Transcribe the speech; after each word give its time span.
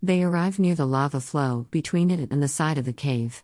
They 0.00 0.22
arrive 0.22 0.60
near 0.60 0.76
the 0.76 0.86
lava 0.86 1.20
flow, 1.20 1.66
between 1.72 2.12
it 2.12 2.30
and 2.30 2.40
the 2.40 2.46
side 2.46 2.78
of 2.78 2.84
the 2.84 2.92
cave. 2.92 3.42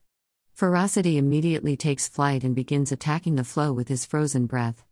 Ferocity 0.53 1.19
immediately 1.19 1.77
takes 1.77 2.07
flight 2.07 2.45
and 2.45 2.55
begins 2.55 2.93
attacking 2.93 3.35
the 3.35 3.43
flow 3.43 3.73
with 3.73 3.89
his 3.89 4.05
frozen 4.05 4.47
breath. 4.47 4.85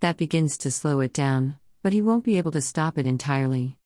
That 0.00 0.16
begins 0.16 0.58
to 0.58 0.72
slow 0.72 0.98
it 0.98 1.12
down, 1.12 1.56
but 1.84 1.92
he 1.92 2.02
won't 2.02 2.24
be 2.24 2.36
able 2.36 2.50
to 2.50 2.60
stop 2.60 2.98
it 2.98 3.06
entirely. 3.06 3.78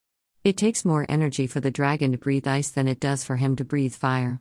It 0.43 0.56
takes 0.56 0.87
more 0.87 1.04
energy 1.06 1.46
for 1.46 1.61
the 1.61 1.71
dragon 1.71 2.12
to 2.12 2.19
breathe 2.19 2.49
ice 2.49 2.71
than 2.71 2.88
it 2.88 2.99
does 2.99 3.25
for 3.25 3.37
him 3.37 3.57
to 3.57 3.65
breathe 3.65 3.95
fire. 3.95 4.41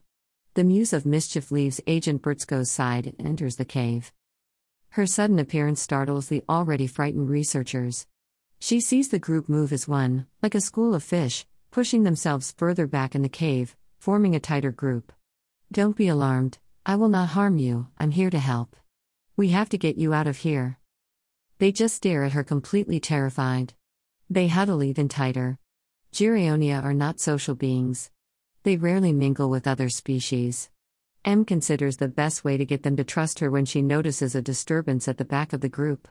The 0.54 0.64
Muse 0.64 0.94
of 0.94 1.06
Mischief 1.06 1.52
leaves 1.52 1.82
Agent 1.88 2.22
Brzko's 2.22 2.72
side 2.72 3.06
and 3.06 3.28
enters 3.28 3.58
the 3.58 3.66
cave. 3.66 4.14
Her 4.92 5.06
sudden 5.06 5.40
appearance 5.40 5.82
startles 5.82 6.30
the 6.30 6.44
already 6.48 6.88
frightened 6.88 7.30
researchers. 7.30 8.08
She 8.60 8.80
sees 8.80 9.10
the 9.10 9.20
group 9.20 9.50
move 9.50 9.74
as 9.74 9.90
one, 9.90 10.26
like 10.42 10.56
a 10.56 10.62
school 10.62 10.96
of 10.96 11.04
fish, 11.04 11.46
pushing 11.78 12.02
themselves 12.02 12.56
further 12.58 12.88
back 12.88 13.14
in 13.14 13.22
the 13.22 13.30
cave, 13.30 13.76
forming 14.00 14.34
a 14.34 14.40
tighter 14.40 14.72
group. 14.72 15.14
Don't 15.72 15.96
be 15.96 16.08
alarmed, 16.08 16.58
I 16.88 16.96
will 16.96 17.08
not 17.08 17.30
harm 17.30 17.60
you, 17.60 17.86
I'm 18.00 18.10
here 18.10 18.32
to 18.32 18.40
help. 18.40 18.76
We 19.36 19.50
have 19.50 19.70
to 19.70 19.78
get 19.78 19.96
you 19.96 20.12
out 20.12 20.26
of 20.26 20.38
here. 20.38 20.80
They 21.60 21.72
just 21.72 21.94
stare 21.94 22.24
at 22.24 22.32
her 22.32 22.44
completely 22.44 23.00
terrified. 23.00 23.76
They 24.28 24.48
huddle 24.48 24.82
even 24.82 25.08
tighter. 25.08 25.60
Geryonia 26.12 26.84
are 26.84 26.96
not 26.96 27.20
social 27.20 27.54
beings. 27.54 28.10
They 28.64 28.78
rarely 28.78 29.14
mingle 29.14 29.52
with 29.52 29.68
other 29.68 29.90
species. 29.90 30.72
M 31.24 31.46
considers 31.46 31.98
the 31.98 32.08
best 32.08 32.44
way 32.44 32.58
to 32.58 32.66
get 32.66 32.82
them 32.82 32.96
to 32.96 33.04
trust 33.04 33.38
her 33.38 33.52
when 33.52 33.66
she 33.66 33.84
notices 33.84 34.34
a 34.34 34.42
disturbance 34.42 35.08
at 35.08 35.20
the 35.20 35.26
back 35.26 35.54
of 35.54 35.62
the 35.62 35.70
group. 35.70 36.08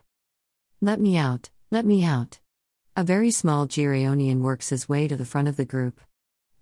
Let 0.80 1.00
me 1.00 1.16
out, 1.16 1.50
let 1.72 1.84
me 1.84 2.04
out. 2.04 2.38
A 2.98 3.04
very 3.04 3.30
small 3.30 3.66
Geryonian 3.66 4.40
works 4.40 4.70
his 4.70 4.88
way 4.88 5.06
to 5.06 5.16
the 5.16 5.26
front 5.26 5.48
of 5.48 5.56
the 5.56 5.66
group. 5.66 6.00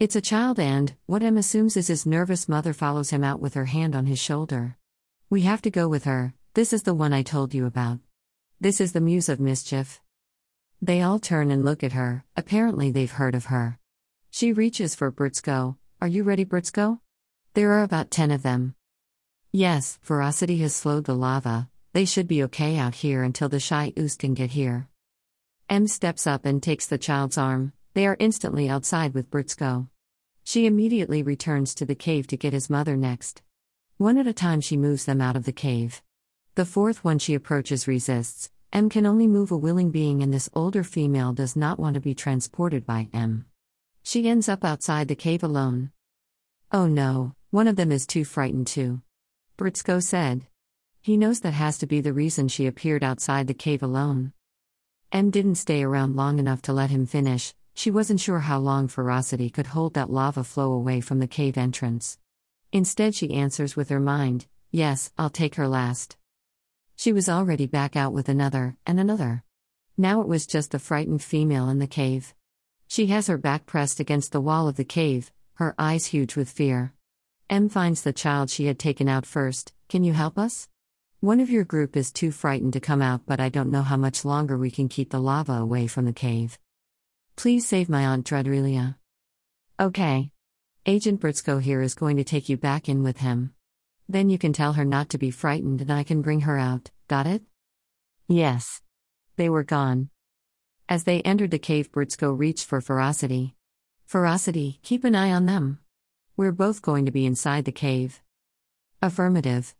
It's 0.00 0.16
a 0.16 0.20
child, 0.20 0.58
and, 0.58 0.92
what 1.06 1.22
M 1.22 1.36
assumes 1.36 1.76
is 1.76 1.86
his 1.86 2.06
nervous 2.06 2.48
mother 2.48 2.72
follows 2.72 3.10
him 3.10 3.22
out 3.22 3.38
with 3.38 3.54
her 3.54 3.66
hand 3.66 3.94
on 3.94 4.06
his 4.06 4.18
shoulder. 4.18 4.76
We 5.30 5.42
have 5.42 5.62
to 5.62 5.70
go 5.70 5.86
with 5.86 6.02
her, 6.06 6.34
this 6.54 6.72
is 6.72 6.82
the 6.82 6.92
one 6.92 7.12
I 7.12 7.22
told 7.22 7.54
you 7.54 7.66
about. 7.66 8.00
This 8.60 8.80
is 8.80 8.90
the 8.90 9.00
Muse 9.00 9.28
of 9.28 9.38
Mischief. 9.38 10.00
They 10.82 11.02
all 11.02 11.20
turn 11.20 11.52
and 11.52 11.64
look 11.64 11.84
at 11.84 11.92
her, 11.92 12.24
apparently 12.36 12.90
they've 12.90 13.12
heard 13.12 13.36
of 13.36 13.44
her. 13.44 13.78
She 14.32 14.52
reaches 14.52 14.96
for 14.96 15.12
Brzko. 15.12 15.76
Are 16.00 16.08
you 16.08 16.24
ready, 16.24 16.44
Brzko? 16.44 16.98
There 17.54 17.70
are 17.74 17.84
about 17.84 18.10
ten 18.10 18.32
of 18.32 18.42
them. 18.42 18.74
Yes, 19.52 20.00
ferocity 20.02 20.58
has 20.58 20.74
slowed 20.74 21.04
the 21.04 21.14
lava, 21.14 21.68
they 21.92 22.04
should 22.04 22.26
be 22.26 22.42
okay 22.42 22.76
out 22.76 22.96
here 22.96 23.22
until 23.22 23.48
the 23.48 23.60
Shai 23.60 23.92
Oost 23.92 24.18
can 24.18 24.34
get 24.34 24.50
here. 24.50 24.88
M 25.70 25.86
steps 25.86 26.26
up 26.26 26.44
and 26.44 26.62
takes 26.62 26.86
the 26.86 26.98
child's 26.98 27.38
arm, 27.38 27.72
they 27.94 28.06
are 28.06 28.16
instantly 28.18 28.68
outside 28.68 29.14
with 29.14 29.30
Brzko. 29.30 29.88
She 30.44 30.66
immediately 30.66 31.22
returns 31.22 31.74
to 31.76 31.86
the 31.86 31.94
cave 31.94 32.26
to 32.26 32.36
get 32.36 32.52
his 32.52 32.68
mother 32.68 32.96
next. 32.96 33.42
One 33.96 34.18
at 34.18 34.26
a 34.26 34.34
time, 34.34 34.60
she 34.60 34.76
moves 34.76 35.06
them 35.06 35.22
out 35.22 35.36
of 35.36 35.44
the 35.44 35.52
cave. 35.52 36.02
The 36.54 36.66
fourth 36.66 37.02
one 37.02 37.18
she 37.18 37.32
approaches 37.32 37.88
resists. 37.88 38.50
M 38.74 38.90
can 38.90 39.06
only 39.06 39.26
move 39.26 39.50
a 39.50 39.56
willing 39.56 39.90
being, 39.90 40.22
and 40.22 40.34
this 40.34 40.50
older 40.52 40.84
female 40.84 41.32
does 41.32 41.56
not 41.56 41.78
want 41.78 41.94
to 41.94 42.00
be 42.00 42.14
transported 42.14 42.84
by 42.84 43.08
M. 43.14 43.46
She 44.02 44.28
ends 44.28 44.50
up 44.50 44.64
outside 44.64 45.08
the 45.08 45.14
cave 45.14 45.42
alone. 45.42 45.92
Oh 46.72 46.86
no, 46.86 47.34
one 47.50 47.68
of 47.68 47.76
them 47.76 47.90
is 47.90 48.06
too 48.06 48.24
frightened 48.24 48.66
too. 48.66 49.00
Brzko 49.56 50.02
said. 50.02 50.46
He 51.00 51.16
knows 51.16 51.40
that 51.40 51.54
has 51.54 51.78
to 51.78 51.86
be 51.86 52.00
the 52.02 52.12
reason 52.12 52.48
she 52.48 52.66
appeared 52.66 53.02
outside 53.02 53.46
the 53.46 53.54
cave 53.54 53.82
alone. 53.82 54.32
M 55.14 55.30
didn't 55.30 55.54
stay 55.54 55.84
around 55.84 56.16
long 56.16 56.40
enough 56.40 56.60
to 56.62 56.72
let 56.72 56.90
him 56.90 57.06
finish, 57.06 57.54
she 57.72 57.88
wasn't 57.88 58.18
sure 58.18 58.40
how 58.40 58.58
long 58.58 58.88
Ferocity 58.88 59.48
could 59.48 59.68
hold 59.68 59.94
that 59.94 60.10
lava 60.10 60.42
flow 60.42 60.72
away 60.72 61.00
from 61.00 61.20
the 61.20 61.28
cave 61.28 61.56
entrance. 61.56 62.18
Instead, 62.72 63.14
she 63.14 63.32
answers 63.32 63.76
with 63.76 63.90
her 63.90 64.00
mind 64.00 64.48
Yes, 64.72 65.12
I'll 65.16 65.30
take 65.30 65.54
her 65.54 65.68
last. 65.68 66.16
She 66.96 67.12
was 67.12 67.28
already 67.28 67.66
back 67.66 67.94
out 67.94 68.12
with 68.12 68.28
another, 68.28 68.76
and 68.84 68.98
another. 68.98 69.44
Now 69.96 70.20
it 70.20 70.26
was 70.26 70.48
just 70.48 70.72
the 70.72 70.80
frightened 70.80 71.22
female 71.22 71.68
in 71.68 71.78
the 71.78 71.86
cave. 71.86 72.34
She 72.88 73.06
has 73.06 73.28
her 73.28 73.38
back 73.38 73.66
pressed 73.66 74.00
against 74.00 74.32
the 74.32 74.40
wall 74.40 74.66
of 74.66 74.74
the 74.74 74.84
cave, 74.84 75.30
her 75.54 75.76
eyes 75.78 76.06
huge 76.06 76.34
with 76.34 76.50
fear. 76.50 76.92
M 77.48 77.68
finds 77.68 78.02
the 78.02 78.12
child 78.12 78.50
she 78.50 78.66
had 78.66 78.80
taken 78.80 79.08
out 79.08 79.26
first. 79.26 79.74
Can 79.88 80.02
you 80.02 80.12
help 80.12 80.36
us? 80.36 80.68
One 81.24 81.40
of 81.40 81.48
your 81.48 81.64
group 81.64 81.96
is 81.96 82.12
too 82.12 82.30
frightened 82.30 82.74
to 82.74 82.80
come 82.80 83.00
out, 83.00 83.22
but 83.24 83.40
I 83.40 83.48
don't 83.48 83.70
know 83.70 83.80
how 83.80 83.96
much 83.96 84.26
longer 84.26 84.58
we 84.58 84.70
can 84.70 84.90
keep 84.90 85.08
the 85.08 85.18
lava 85.18 85.54
away 85.54 85.86
from 85.86 86.04
the 86.04 86.12
cave. 86.12 86.58
Please 87.34 87.66
save 87.66 87.88
my 87.88 88.04
Aunt 88.04 88.26
Drudrelia. 88.26 88.96
Okay. 89.80 90.32
Agent 90.84 91.22
Brzko 91.22 91.62
here 91.62 91.80
is 91.80 91.94
going 91.94 92.18
to 92.18 92.24
take 92.24 92.50
you 92.50 92.58
back 92.58 92.90
in 92.90 93.02
with 93.02 93.20
him. 93.20 93.54
Then 94.06 94.28
you 94.28 94.36
can 94.36 94.52
tell 94.52 94.74
her 94.74 94.84
not 94.84 95.08
to 95.08 95.16
be 95.16 95.30
frightened 95.30 95.80
and 95.80 95.90
I 95.90 96.02
can 96.02 96.20
bring 96.20 96.42
her 96.42 96.58
out, 96.58 96.90
got 97.08 97.26
it? 97.26 97.40
Yes. 98.28 98.82
They 99.36 99.48
were 99.48 99.64
gone. 99.64 100.10
As 100.90 101.04
they 101.04 101.22
entered 101.22 101.52
the 101.52 101.58
cave, 101.58 101.90
Brzko 101.90 102.38
reached 102.38 102.66
for 102.66 102.82
Ferocity. 102.82 103.54
Ferocity, 104.04 104.78
keep 104.82 105.04
an 105.04 105.14
eye 105.14 105.32
on 105.32 105.46
them. 105.46 105.78
We're 106.36 106.52
both 106.52 106.82
going 106.82 107.06
to 107.06 107.12
be 107.12 107.24
inside 107.24 107.64
the 107.64 107.72
cave. 107.72 108.20
Affirmative. 109.00 109.74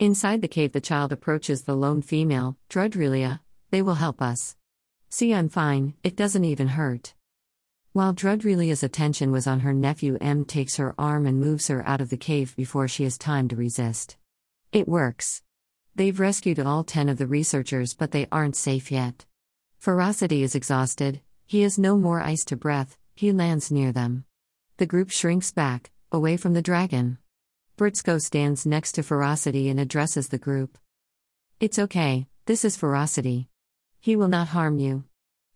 Inside 0.00 0.42
the 0.42 0.48
cave, 0.48 0.70
the 0.70 0.80
child 0.80 1.10
approaches 1.10 1.62
the 1.62 1.74
lone 1.74 2.02
female, 2.02 2.56
Drudrelia. 2.70 3.40
They 3.70 3.82
will 3.82 3.96
help 3.96 4.22
us. 4.22 4.54
See, 5.08 5.34
I'm 5.34 5.48
fine, 5.48 5.94
it 6.04 6.14
doesn't 6.14 6.44
even 6.44 6.68
hurt. 6.68 7.14
While 7.94 8.14
Drudrelia's 8.14 8.84
attention 8.84 9.32
was 9.32 9.48
on 9.48 9.60
her 9.60 9.72
nephew, 9.72 10.16
M 10.20 10.44
takes 10.44 10.76
her 10.76 10.94
arm 10.96 11.26
and 11.26 11.40
moves 11.40 11.66
her 11.66 11.84
out 11.84 12.00
of 12.00 12.10
the 12.10 12.16
cave 12.16 12.54
before 12.54 12.86
she 12.86 13.02
has 13.02 13.18
time 13.18 13.48
to 13.48 13.56
resist. 13.56 14.16
It 14.70 14.86
works. 14.86 15.42
They've 15.96 16.20
rescued 16.20 16.60
all 16.60 16.84
ten 16.84 17.08
of 17.08 17.18
the 17.18 17.26
researchers, 17.26 17.94
but 17.94 18.12
they 18.12 18.28
aren't 18.30 18.54
safe 18.54 18.92
yet. 18.92 19.26
Ferocity 19.80 20.44
is 20.44 20.54
exhausted, 20.54 21.22
he 21.44 21.62
has 21.62 21.76
no 21.76 21.98
more 21.98 22.20
ice 22.20 22.44
to 22.44 22.56
breath, 22.56 22.96
he 23.16 23.32
lands 23.32 23.72
near 23.72 23.90
them. 23.90 24.26
The 24.76 24.86
group 24.86 25.10
shrinks 25.10 25.50
back, 25.50 25.90
away 26.12 26.36
from 26.36 26.52
the 26.52 26.62
dragon. 26.62 27.18
Brzko 27.78 28.20
stands 28.20 28.66
next 28.66 28.92
to 28.96 29.04
Ferocity 29.04 29.68
and 29.68 29.78
addresses 29.78 30.26
the 30.26 30.36
group. 30.36 30.76
It's 31.60 31.78
okay, 31.78 32.26
this 32.46 32.64
is 32.64 32.76
Ferocity. 32.76 33.50
He 34.00 34.16
will 34.16 34.26
not 34.26 34.48
harm 34.48 34.80
you. 34.80 35.04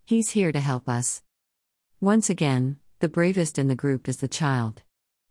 He's 0.05 0.31
here 0.31 0.53
to 0.53 0.61
help 0.61 0.89
us. 0.89 1.23
Once 2.01 2.31
again, 2.31 2.77
the 3.01 3.09
bravest 3.09 3.59
in 3.59 3.67
the 3.67 3.75
group 3.75 4.09
is 4.09 4.19
the 4.19 4.29
child. 4.29 4.83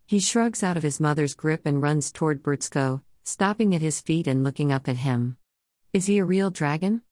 He 0.05 0.19
shrugs 0.19 0.63
out 0.63 0.75
of 0.75 0.83
his 0.83 0.99
mother's 0.99 1.33
grip 1.33 1.61
and 1.65 1.81
runs 1.81 2.11
toward 2.11 2.43
Brzko, 2.43 3.03
stopping 3.23 3.73
at 3.73 3.81
his 3.81 4.01
feet 4.01 4.27
and 4.27 4.43
looking 4.43 4.73
up 4.73 4.89
at 4.89 4.97
him. 4.97 5.37
Is 5.93 6.07
he 6.07 6.17
a 6.17 6.25
real 6.25 6.49
dragon? 6.49 7.03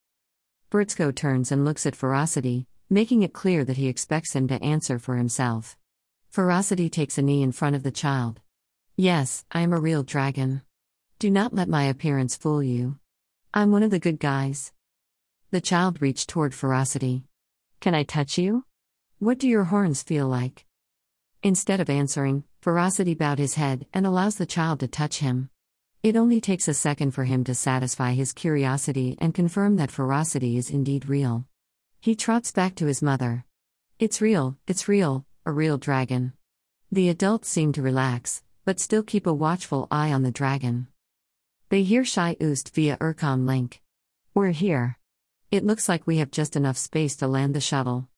Brzko 0.69 1.15
turns 1.15 1.53
and 1.53 1.63
looks 1.63 1.85
at 1.85 1.95
Ferocity, 1.95 2.67
making 2.89 3.23
it 3.23 3.31
clear 3.31 3.63
that 3.63 3.77
he 3.77 3.87
expects 3.87 4.35
him 4.35 4.45
to 4.49 4.61
answer 4.61 4.99
for 4.99 5.15
himself. 5.15 5.77
Ferocity 6.31 6.89
takes 6.89 7.17
a 7.17 7.21
knee 7.21 7.41
in 7.41 7.53
front 7.53 7.77
of 7.77 7.83
the 7.83 7.91
child. 7.91 8.41
Yes, 9.01 9.45
I 9.49 9.61
am 9.61 9.71
a 9.71 9.79
real 9.79 10.03
dragon. 10.03 10.61
Do 11.19 11.31
not 11.31 11.53
let 11.53 11.69
my 11.69 11.85
appearance 11.85 12.35
fool 12.35 12.61
you. 12.61 12.99
I'm 13.53 13.71
one 13.71 13.81
of 13.81 13.91
the 13.91 13.97
good 13.97 14.19
guys. 14.19 14.73
The 15.51 15.61
child 15.61 16.01
reached 16.01 16.27
toward 16.27 16.53
Ferocity. 16.53 17.23
Can 17.79 17.95
I 17.95 18.03
touch 18.03 18.37
you? 18.37 18.65
What 19.17 19.39
do 19.39 19.47
your 19.47 19.63
horns 19.63 20.03
feel 20.03 20.27
like? 20.27 20.65
Instead 21.41 21.79
of 21.79 21.89
answering, 21.89 22.43
Ferocity 22.59 23.13
bowed 23.13 23.39
his 23.39 23.53
head 23.53 23.85
and 23.93 24.05
allows 24.05 24.35
the 24.35 24.45
child 24.45 24.81
to 24.81 24.87
touch 24.89 25.19
him. 25.19 25.49
It 26.03 26.17
only 26.17 26.41
takes 26.41 26.67
a 26.67 26.73
second 26.73 27.11
for 27.11 27.23
him 27.23 27.45
to 27.45 27.55
satisfy 27.55 28.11
his 28.11 28.33
curiosity 28.33 29.17
and 29.21 29.33
confirm 29.33 29.77
that 29.77 29.91
Ferocity 29.91 30.57
is 30.57 30.69
indeed 30.69 31.07
real. 31.07 31.45
He 32.01 32.15
trots 32.15 32.51
back 32.51 32.75
to 32.75 32.87
his 32.87 33.01
mother. 33.01 33.45
It's 33.97 34.19
real, 34.19 34.57
it's 34.67 34.89
real, 34.89 35.25
a 35.45 35.53
real 35.53 35.77
dragon. 35.77 36.33
The 36.91 37.07
adults 37.07 37.47
seem 37.47 37.71
to 37.73 37.81
relax, 37.81 38.43
but 38.69 38.79
still 38.79 39.01
keep 39.01 39.25
a 39.25 39.33
watchful 39.33 39.87
eye 39.89 40.13
on 40.13 40.21
the 40.21 40.29
dragon. 40.29 40.85
They 41.69 41.81
hear 41.81 42.05
Shai 42.05 42.35
Oost 42.35 42.69
via 42.69 42.97
Urcom 42.97 43.47
link. 43.47 43.81
We're 44.35 44.51
here. 44.51 44.99
It 45.49 45.65
looks 45.65 45.89
like 45.89 46.05
we 46.05 46.17
have 46.17 46.29
just 46.29 46.55
enough 46.55 46.77
space 46.77 47.15
to 47.15 47.27
land 47.27 47.55
the 47.55 47.61
shuttle. 47.61 48.09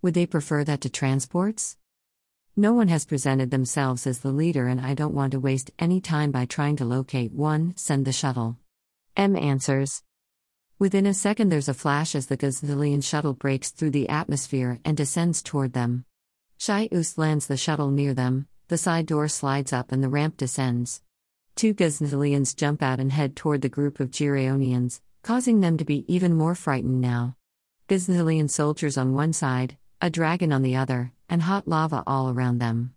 Would 0.00 0.14
they 0.14 0.24
prefer 0.24 0.64
that 0.64 0.80
to 0.80 0.88
transports? 0.88 1.76
No 2.56 2.72
one 2.72 2.88
has 2.88 3.04
presented 3.04 3.50
themselves 3.50 4.06
as 4.06 4.20
the 4.20 4.32
leader, 4.32 4.66
and 4.66 4.80
I 4.80 4.94
don't 4.94 5.12
want 5.12 5.32
to 5.32 5.40
waste 5.40 5.72
any 5.78 6.00
time 6.00 6.30
by 6.30 6.46
trying 6.46 6.76
to 6.76 6.86
locate 6.86 7.32
one. 7.32 7.74
Send 7.76 8.06
the 8.06 8.12
shuttle. 8.12 8.56
M 9.14 9.36
answers. 9.36 10.02
Within 10.78 11.04
a 11.04 11.12
second, 11.12 11.50
there's 11.50 11.68
a 11.68 11.74
flash 11.74 12.14
as 12.14 12.28
the 12.28 12.38
gazillion 12.38 13.04
shuttle 13.04 13.34
breaks 13.34 13.68
through 13.68 13.90
the 13.90 14.08
atmosphere 14.08 14.80
and 14.86 14.96
descends 14.96 15.42
toward 15.42 15.74
them. 15.74 16.06
Shai 16.56 16.88
Oost 16.88 17.18
lands 17.18 17.46
the 17.46 17.58
shuttle 17.58 17.90
near 17.90 18.14
them, 18.14 18.48
the 18.68 18.78
side 18.78 19.06
door 19.06 19.28
slides 19.28 19.72
up 19.72 19.92
and 19.92 20.04
the 20.04 20.08
ramp 20.08 20.36
descends. 20.36 21.02
Two 21.56 21.72
gazillions 21.74 22.54
jump 22.54 22.82
out 22.82 23.00
and 23.00 23.10
head 23.10 23.34
toward 23.34 23.62
the 23.62 23.68
group 23.68 23.98
of 23.98 24.10
Geryonians, 24.10 25.00
causing 25.22 25.60
them 25.60 25.78
to 25.78 25.84
be 25.84 26.04
even 26.06 26.34
more 26.34 26.54
frightened 26.54 27.00
now. 27.00 27.34
Gazillion 27.88 28.50
soldiers 28.50 28.98
on 28.98 29.14
one 29.14 29.32
side, 29.32 29.78
a 30.02 30.10
dragon 30.10 30.52
on 30.52 30.62
the 30.62 30.76
other, 30.76 31.12
and 31.30 31.42
hot 31.42 31.66
lava 31.66 32.04
all 32.06 32.30
around 32.30 32.58
them. 32.58 32.94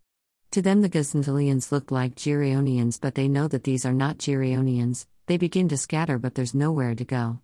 To 0.52 0.62
them, 0.62 0.82
the 0.82 0.90
Gazantalians 0.90 1.72
look 1.72 1.90
like 1.90 2.16
Geronians, 2.16 3.00
but 3.00 3.16
they 3.16 3.30
know 3.30 3.48
that 3.48 3.64
these 3.64 3.86
are 3.86 3.94
not 3.94 4.18
Geronians. 4.18 5.08
They 5.28 5.38
begin 5.38 5.70
to 5.70 5.78
scatter, 5.78 6.20
but 6.20 6.36
there's 6.36 6.54
nowhere 6.54 6.94
to 6.94 7.06
go. 7.06 7.40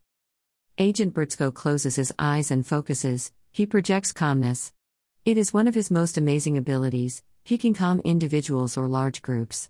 Agent 0.78 1.14
Brzko 1.14 1.54
closes 1.54 1.96
his 1.96 2.14
eyes 2.20 2.52
and 2.52 2.68
focuses, 2.68 3.32
he 3.52 3.66
projects 3.66 4.12
calmness. 4.12 4.74
It 5.24 5.38
is 5.38 5.54
one 5.54 5.68
of 5.68 5.76
his 5.76 5.90
most 5.90 6.18
amazing 6.18 6.58
abilities, 6.58 7.24
he 7.48 7.58
can 7.58 7.74
calm 7.74 8.02
individuals 8.04 8.76
or 8.76 8.90
large 8.90 9.22
groups. 9.22 9.70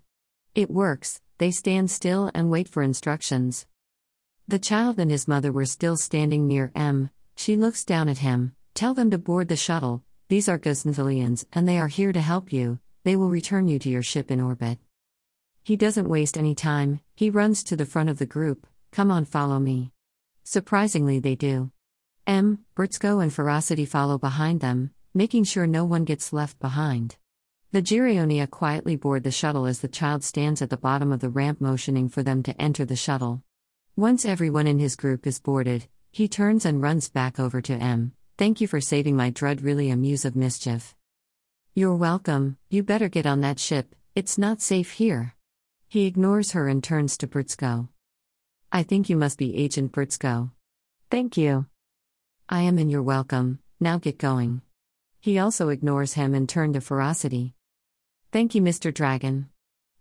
It 0.52 0.68
works, 0.68 1.20
they 1.38 1.52
stand 1.52 1.92
still 1.92 2.28
and 2.34 2.50
wait 2.50 2.68
for 2.68 2.82
instructions. 2.82 3.68
The 4.48 4.58
child 4.58 4.98
and 4.98 5.08
his 5.08 5.28
mother 5.28 5.52
were 5.52 5.64
still 5.64 5.96
standing 5.96 6.48
near 6.48 6.72
M. 6.74 7.10
She 7.36 7.56
looks 7.56 7.84
down 7.84 8.08
at 8.08 8.18
him. 8.18 8.52
Tell 8.74 8.94
them 8.94 9.12
to 9.12 9.18
board 9.18 9.46
the 9.46 9.54
shuttle. 9.54 10.02
These 10.28 10.48
are 10.48 10.58
Gazantalians, 10.58 11.46
and 11.52 11.68
they 11.68 11.78
are 11.78 11.86
here 11.86 12.12
to 12.12 12.20
help 12.20 12.52
you. 12.52 12.80
They 13.04 13.14
will 13.14 13.30
return 13.30 13.68
you 13.68 13.78
to 13.78 13.88
your 13.88 14.02
ship 14.02 14.32
in 14.32 14.40
orbit. 14.40 14.78
He 15.62 15.76
doesn't 15.76 16.08
waste 16.08 16.36
any 16.36 16.56
time, 16.56 16.98
he 17.14 17.30
runs 17.30 17.62
to 17.62 17.76
the 17.76 17.86
front 17.86 18.08
of 18.08 18.18
the 18.18 18.26
group. 18.26 18.66
Come 18.90 19.12
on, 19.12 19.24
follow 19.24 19.60
me. 19.60 19.92
Surprisingly, 20.42 21.20
they 21.20 21.36
do. 21.36 21.70
M, 22.26 22.64
Brzko, 22.74 23.22
and 23.22 23.32
Ferocity 23.32 23.84
follow 23.84 24.18
behind 24.18 24.60
them, 24.60 24.90
making 25.14 25.44
sure 25.44 25.68
no 25.68 25.84
one 25.84 26.02
gets 26.02 26.32
left 26.32 26.58
behind. 26.58 27.17
The 27.70 27.82
Gerionia 27.82 28.48
quietly 28.48 28.96
board 28.96 29.24
the 29.24 29.30
shuttle 29.30 29.66
as 29.66 29.80
the 29.80 29.88
child 29.88 30.24
stands 30.24 30.62
at 30.62 30.70
the 30.70 30.78
bottom 30.78 31.12
of 31.12 31.20
the 31.20 31.28
ramp 31.28 31.60
motioning 31.60 32.08
for 32.08 32.22
them 32.22 32.42
to 32.44 32.58
enter 32.58 32.86
the 32.86 32.96
shuttle. 32.96 33.42
Once 33.94 34.24
everyone 34.24 34.66
in 34.66 34.78
his 34.78 34.96
group 34.96 35.26
is 35.26 35.38
boarded, 35.38 35.86
he 36.10 36.28
turns 36.28 36.64
and 36.64 36.80
runs 36.80 37.10
back 37.10 37.38
over 37.38 37.60
to 37.60 37.74
M. 37.74 38.12
Thank 38.38 38.62
you 38.62 38.66
for 38.66 38.80
saving 38.80 39.16
my 39.16 39.30
drud, 39.30 39.62
really 39.62 39.90
a 39.90 39.96
muse 39.98 40.24
of 40.24 40.34
mischief. 40.34 40.96
You're 41.74 41.94
welcome, 41.94 42.56
you 42.70 42.82
better 42.82 43.10
get 43.10 43.26
on 43.26 43.42
that 43.42 43.58
ship, 43.58 43.94
it's 44.14 44.38
not 44.38 44.62
safe 44.62 44.92
here. 44.92 45.34
He 45.88 46.06
ignores 46.06 46.52
her 46.52 46.68
and 46.68 46.82
turns 46.82 47.18
to 47.18 47.26
Brzko. 47.26 47.88
I 48.72 48.82
think 48.82 49.10
you 49.10 49.16
must 49.18 49.36
be 49.36 49.54
Agent 49.54 49.92
Brzko. 49.92 50.52
Thank 51.10 51.36
you. 51.36 51.66
I 52.48 52.62
am 52.62 52.78
and 52.78 52.90
you're 52.90 53.02
welcome, 53.02 53.58
now 53.78 53.98
get 53.98 54.16
going. 54.16 54.62
He 55.20 55.38
also 55.38 55.68
ignores 55.68 56.14
him 56.14 56.32
and 56.32 56.48
turned 56.48 56.72
to 56.72 56.80
Ferocity. 56.80 57.56
Thank 58.30 58.54
you, 58.54 58.60
Mr. 58.60 58.92
Dragon. 58.92 59.48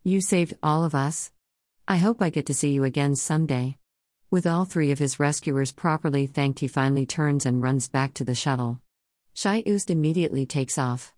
You 0.04 0.20
saved 0.20 0.54
all 0.62 0.84
of 0.84 0.94
us. 0.94 1.32
I 1.88 1.96
hope 1.96 2.22
I 2.22 2.30
get 2.30 2.46
to 2.48 2.54
see 2.54 2.72
you 2.72 2.84
again 2.84 3.16
someday. 3.16 3.78
With 4.30 4.46
all 4.46 4.66
three 4.66 4.92
of 4.92 5.00
his 5.00 5.18
rescuers 5.18 5.72
properly 5.72 6.28
thanked, 6.28 6.60
he 6.60 6.68
finally 6.68 7.06
turns 7.06 7.46
and 7.46 7.64
runs 7.64 7.88
back 7.88 8.14
to 8.16 8.26
the 8.26 8.36
shuttle. 8.36 8.82
Shai 9.34 9.62
Oost 9.64 9.90
immediately 9.90 10.46
takes 10.46 10.78
off. 10.78 11.14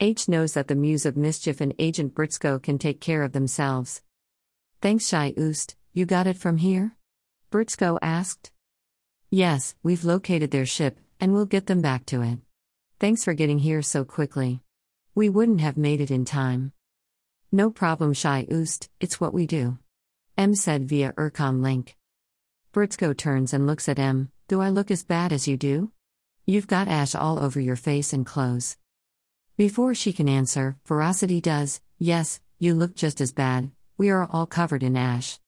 H 0.00 0.28
knows 0.28 0.54
that 0.54 0.66
the 0.66 0.74
Muse 0.74 1.06
of 1.06 1.16
Mischief 1.16 1.60
and 1.60 1.74
Agent 1.78 2.12
Brzko 2.14 2.60
can 2.60 2.76
take 2.76 3.00
care 3.00 3.22
of 3.22 3.30
themselves. 3.30 4.02
Thanks, 4.80 5.06
Shai 5.06 5.34
Oost, 5.38 5.76
you 5.92 6.06
got 6.06 6.26
it 6.26 6.36
from 6.36 6.56
here? 6.56 6.96
Brzko 7.52 8.00
asked. 8.02 8.50
Yes, 9.30 9.76
we've 9.84 10.04
located 10.04 10.50
their 10.50 10.66
ship, 10.66 10.98
and 11.20 11.32
we'll 11.32 11.46
get 11.46 11.66
them 11.66 11.82
back 11.82 12.04
to 12.06 12.22
it. 12.22 12.38
Thanks 12.98 13.22
for 13.22 13.34
getting 13.34 13.60
here 13.60 13.82
so 13.82 14.04
quickly. 14.04 14.60
We 15.18 15.28
wouldn't 15.28 15.62
have 15.62 15.76
made 15.76 16.00
it 16.00 16.12
in 16.12 16.24
time. 16.24 16.70
No 17.50 17.70
problem, 17.70 18.14
Shai 18.14 18.46
Oost, 18.52 18.88
it's 19.00 19.20
what 19.20 19.34
we 19.34 19.48
do. 19.48 19.78
M 20.36 20.54
said 20.54 20.88
via 20.88 21.12
Urcom 21.14 21.60
link. 21.60 21.96
Brzko 22.72 23.16
turns 23.16 23.52
and 23.52 23.66
looks 23.66 23.88
at 23.88 23.98
M. 23.98 24.30
Do 24.46 24.60
I 24.60 24.68
look 24.68 24.92
as 24.92 25.02
bad 25.02 25.32
as 25.32 25.48
you 25.48 25.56
do? 25.56 25.90
You've 26.46 26.68
got 26.68 26.86
ash 26.86 27.16
all 27.16 27.40
over 27.40 27.58
your 27.58 27.74
face 27.74 28.12
and 28.12 28.24
clothes. 28.24 28.76
Before 29.56 29.92
she 29.92 30.12
can 30.12 30.28
answer, 30.28 30.76
Ferocity 30.84 31.40
does, 31.40 31.80
Yes, 31.98 32.40
you 32.60 32.74
look 32.74 32.94
just 32.94 33.20
as 33.20 33.32
bad, 33.32 33.72
we 33.96 34.10
are 34.10 34.28
all 34.30 34.46
covered 34.46 34.84
in 34.84 34.96
ash. 34.96 35.40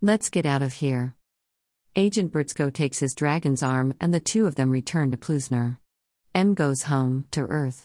Let's 0.00 0.30
get 0.30 0.46
out 0.46 0.62
of 0.62 0.74
here. 0.74 1.16
Agent 1.96 2.32
Brzko 2.32 2.72
takes 2.72 3.00
his 3.00 3.16
dragon's 3.16 3.64
arm 3.64 3.92
and 4.00 4.14
the 4.14 4.20
two 4.20 4.46
of 4.46 4.54
them 4.54 4.70
return 4.70 5.10
to 5.10 5.16
Plusner. 5.16 5.78
M 6.32 6.54
goes 6.54 6.84
home, 6.84 7.24
to 7.32 7.40
Earth. 7.40 7.84